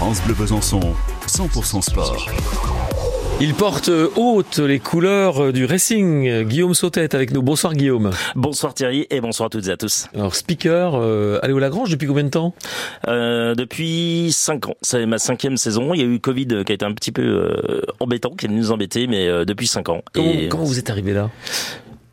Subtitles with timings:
[0.00, 0.80] France Bleu Besançon,
[1.26, 2.26] 100% sport.
[3.38, 6.44] Il porte haute les couleurs du Racing.
[6.44, 7.42] Guillaume Sautet avec nous.
[7.42, 8.10] Bonsoir Guillaume.
[8.34, 10.06] Bonsoir Thierry et bonsoir à toutes et à tous.
[10.14, 12.54] Alors speaker, euh, allez au Lagrange depuis combien de temps?
[13.08, 14.74] Euh, Depuis 5 ans.
[14.80, 15.92] C'est ma cinquième saison.
[15.92, 18.48] Il y a eu Covid qui a été un petit peu euh, embêtant, qui est
[18.48, 20.00] venu nous embêter, mais euh, depuis 5 ans.
[20.14, 21.28] comment, Et, comment vous êtes arrivé là?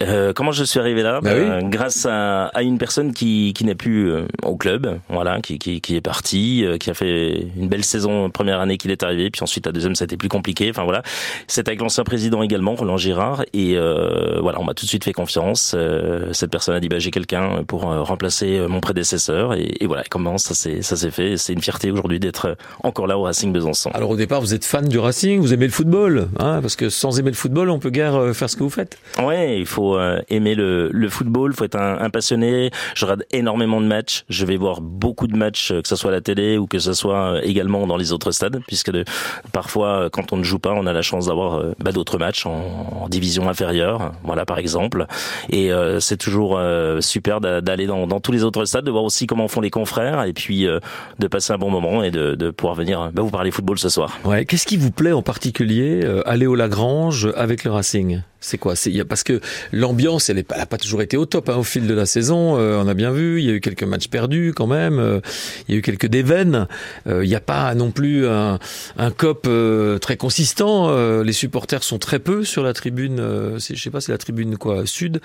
[0.04, 1.42] Euh, comment je suis arrivé là Bah oui.
[1.42, 5.60] Euh, Grâce à, à une personne qui, qui n'est plus euh, au club, voilà, qui,
[5.60, 9.04] qui, qui est partie, euh, qui a fait une belle saison première année qu'il est
[9.04, 10.70] arrivé, puis ensuite la deuxième ça a été plus compliqué.
[10.70, 11.02] Enfin voilà,
[11.48, 15.04] c'est avec l'ancien président également, Roland Girard, et euh, voilà, on m'a tout de suite
[15.04, 15.74] fait confiance.
[15.76, 20.04] Euh, cette personne a dit bah j'ai quelqu'un pour remplacer mon prédécesseur, et, et voilà,
[20.10, 21.38] comment ça s'est ça s'est fait.
[21.38, 23.90] C'est une fierté aujourd'hui d'être encore là au Racing Besançon.
[23.94, 26.90] Alors au départ, vous êtes fan du Racing, vous aimez le football, hein, parce que
[26.90, 28.98] sans aimer le football, on peut guère faire ce que vous faites.
[29.24, 32.72] Ouais, il faut euh, aimer le, le football, faut être un, passionné.
[32.96, 34.24] Je regarde énormément de matchs.
[34.30, 36.80] Je vais voir beaucoup de matchs, euh, que ce soit à la télé ou que
[36.80, 38.92] ce soit euh, également dans les autres stades, puisque
[39.52, 43.08] parfois, quand on ne joue pas, on a la chance d'avoir bah, d'autres matchs en,
[43.10, 45.06] division inférieure, voilà par exemple.
[45.50, 46.60] Et c'est toujours
[47.00, 50.24] super d'a- d'aller dans, tous les autres stades, de voir aussi comment font les confrères,
[50.24, 50.66] et puis
[51.20, 54.18] de passer un bon moment et de, pouvoir venir bah, vous parler football ce soir.
[54.48, 58.22] Qu'est-ce qui vous plaît en particulier aller au Lagrange avec le Racing?
[58.40, 58.76] C'est quoi?
[58.86, 61.88] Y a- parce que l'ambiance, elle, est pas- toujours été au top hein, au fil
[61.88, 62.58] de la saison.
[62.58, 65.00] euh, on a bien vu, il y a eu quelques matchs perdus quand même.
[65.00, 65.20] euh,
[65.68, 66.68] il y a eu quelques déveines.
[67.08, 68.60] euh, il n'y a pas non plus un,
[68.98, 70.90] un cop euh, très consistant.
[70.90, 73.20] euh, les supporters sont très peu sur la tribune.
[73.20, 75.20] Euh, je sais pas, c'est la tribune quoi sud.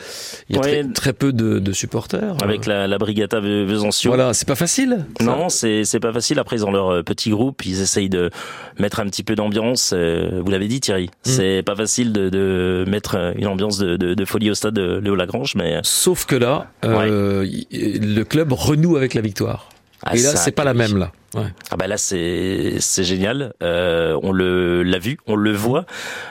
[0.48, 0.82] Il y a Ouais.
[0.82, 2.36] très, très peu de, de supporters.
[2.42, 4.08] Avec la, la Brigata Besançon.
[4.08, 5.04] Voilà, c'est pas facile.
[5.18, 5.24] ça.
[5.26, 6.38] Non, c'est c'est pas facile.
[6.38, 8.30] Après, ils ont leur petit groupe, ils essayent de
[8.78, 9.92] mettre un petit peu d'ambiance.
[9.94, 11.10] Euh, Vous l'avez dit, Thierry.
[11.24, 14.74] C'est pas facile de, de mettre euh, une ambiance de, de, de folie au stade
[14.74, 19.68] de Léo Lagrange, mais Sauf que là, euh, le club renoue avec la victoire.
[20.04, 21.12] Ah, Et là, c'est pas la même là.
[21.34, 21.46] Ouais.
[21.70, 23.54] ah bah là c'est c'est génial.
[23.62, 25.86] Euh, on le l'a vu, on le voit.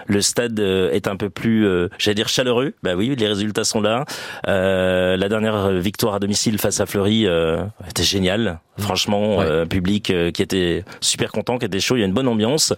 [0.05, 2.73] Le stade euh, est un peu plus, euh, j'allais dire chaleureux.
[2.83, 4.05] Bah oui, les résultats sont là.
[4.47, 8.59] Euh, la dernière victoire à domicile face à Fleury euh, était géniale.
[8.77, 9.45] Franchement, Ouais.
[9.45, 11.97] euh, public euh, qui était super content, qui était chaud.
[11.97, 12.73] Il y a une bonne ambiance.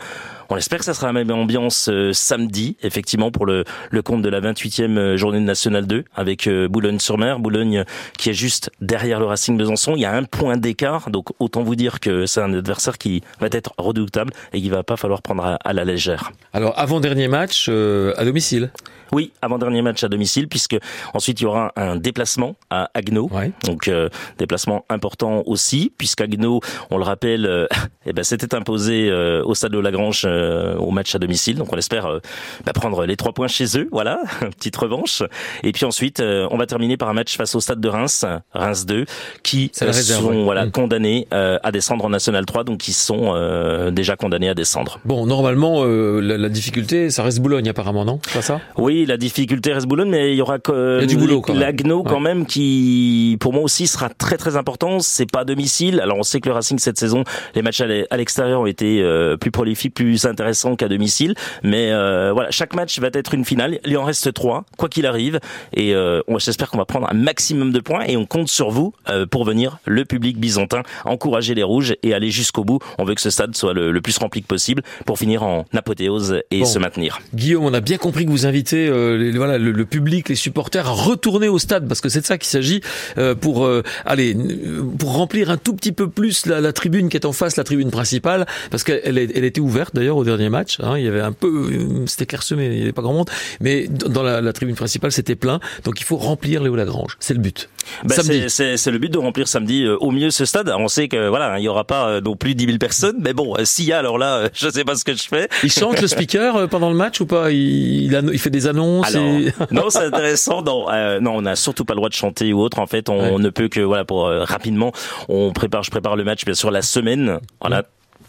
[0.50, 4.22] On espère que ça sera la même ambiance euh, samedi, effectivement, pour le, le compte
[4.22, 7.40] de la 28e journée de Nationale 2 avec euh, Boulogne-sur-Mer.
[7.40, 7.86] Boulogne
[8.18, 9.94] qui est juste derrière le Racing Besançon.
[9.96, 13.22] Il y a un point d'écart, donc autant vous dire que c'est un adversaire qui
[13.40, 16.32] va être redoutable et qu'il va pas falloir prendre à, à la légère.
[16.54, 18.72] Alors avant dernier match euh, à domicile.
[19.12, 20.78] Oui, avant-dernier match à domicile, puisque
[21.14, 23.30] ensuite il y aura un déplacement à Agno.
[23.32, 23.52] Ouais.
[23.66, 27.68] Donc euh, déplacement important aussi, puisqu'Agno, on le rappelle, euh,
[28.06, 31.58] eh ben, s'était imposé euh, au stade de Lagrange euh, au match à domicile.
[31.58, 32.20] Donc on espère euh,
[32.66, 34.20] bah, prendre les trois points chez eux, voilà,
[34.58, 35.24] petite revanche.
[35.64, 38.26] Et puis ensuite, euh, on va terminer par un match face au stade de Reims,
[38.54, 39.06] Reims 2,
[39.44, 40.44] qui euh, réserve, sont ouais.
[40.44, 40.72] voilà Mm.
[40.72, 45.00] condamnés euh, à descendre en National 3, donc ils sont euh, déjà condamnés à descendre.
[45.04, 48.20] Bon, normalement, euh, la, la difficulté, ça reste Boulogne apparemment, non?
[48.34, 48.62] Pas ça?
[48.78, 51.60] Oui, la difficulté reste Boulogne, mais il y aura que boulot, même.
[51.60, 55.00] l'Agno quand même qui, pour moi aussi, sera très très important.
[55.00, 56.00] C'est pas à domicile.
[56.02, 57.24] Alors on sait que le Racing cette saison,
[57.56, 61.36] les matchs à l'e- à l'extérieur ont été euh, plus prolifiques, plus intéressants qu'à domicile.
[61.64, 63.80] Mais euh, voilà, chaque match va être une finale.
[63.86, 65.40] Il en reste trois, quoi qu'il arrive.
[65.76, 68.94] Et euh, j'espère qu'on va prendre un maximum de points et on compte sur vous
[69.10, 72.80] euh, pour venir le public byzantin encourager les rouges et aller jusqu'au bout.
[72.98, 75.66] On veut que ce stade soit le, le plus rempli que possible pour finir en
[75.74, 76.66] apothéose et Bon.
[76.66, 77.20] se maintenir.
[77.34, 80.36] Guillaume, on a bien compris que vous invitez euh, les- voilà, le, le public, les
[80.36, 82.82] supporters à retourner au stade, parce que c'est de ça qu'il s'agit,
[83.18, 87.10] euh, pour euh, aller euh, pour remplir un tout petit peu plus la, la tribune
[87.10, 90.50] qui est en face, la tribune principale, parce qu'elle elle était ouverte d'ailleurs au dernier
[90.50, 90.78] match.
[90.82, 93.30] hein, il y avait un peu, euh, c'était clairsemé, il n'y avait pas grand monde,
[93.62, 95.60] mais dans la, la tribune principale c'était plein.
[95.84, 97.70] Donc il faut remplir Léo Lagrange, c'est le but.
[98.08, 98.44] Samedi.
[98.50, 100.72] c'est- le but de remplir samedi euh, au mieux ce stade.
[100.78, 103.34] On sait que voilà, il y aura pas euh, non plus 10 000 personnes, mais
[103.34, 105.50] bon, euh, s'il y a, alors là, euh, je sais pas ce que je fais.
[105.64, 107.52] Il chante le speaker euh, pendant le match ou pas?
[107.52, 109.16] Il, il fait des annonces.
[109.16, 110.62] Alors, et- non, c'est intéressant.
[110.62, 112.80] Non, euh, non, on n'a surtout pas le droit de chanter ou autre.
[112.80, 113.42] En fait, on Ouais.
[113.42, 114.92] ne peut que voilà pour euh, rapidement.
[115.30, 117.40] On prépare, je prépare le match bien sûr la semaine.
[117.62, 117.84] Voilà.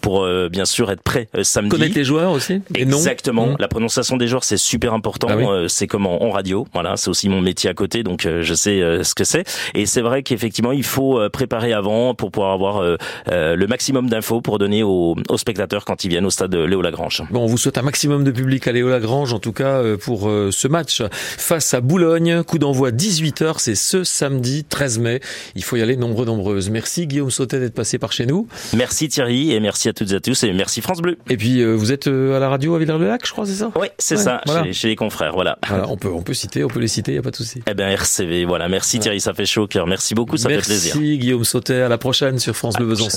[0.05, 1.71] Pour euh, bien sûr être prêt euh, samedi.
[1.71, 3.47] Connaître les joueurs aussi Exactement.
[3.47, 3.57] Mmh.
[3.59, 5.29] La prononciation des joueurs, c'est super important.
[5.31, 5.47] Ah oui.
[5.47, 6.67] Euh, c'est comme en, radio.
[6.75, 9.45] Voilà, c'est aussi mon métier à côté, donc je sais ce que c'est.
[9.73, 12.83] Et c'est vrai qu'effectivement, il faut préparer avant pour pouvoir avoir
[13.31, 17.23] le maximum d'infos pour donner aux, aux spectateurs quand ils viennent au stade Léo Lagrange.
[17.31, 20.23] Bon, on vous souhaite un maximum de public à Léo Lagrange, en tout cas pour
[20.51, 22.43] ce match face à Boulogne.
[22.43, 25.21] Coup d'envoi 18h, c'est ce samedi 13 mai.
[25.55, 26.69] Il faut y aller nombreux, nombreuses.
[26.69, 28.49] Merci Guillaume Sautet d'être passé par chez nous.
[28.75, 31.17] Merci Thierry et merci à toutes et à tous et merci France Bleu.
[31.31, 33.71] Et puis euh, vous êtes euh, à la radio à Villers-le-Lac, je crois, c'est ça?
[33.77, 34.65] Oui, c'est Ouais, ça, voilà.
[34.65, 35.59] chez, chez les confrères, voilà.
[35.69, 37.37] Voilà, on peut, on peut citer, on peut les citer, il y a pas de
[37.37, 37.63] souci.
[37.69, 38.69] Eh bien RCV, voilà.
[38.69, 39.87] Merci Thierry, ça fait chaud au cœur.
[39.87, 41.19] Merci beaucoup, ça Merci fait plaisir.
[41.19, 43.11] Guillaume Sautet, à la prochaine sur France Bleu Besançon.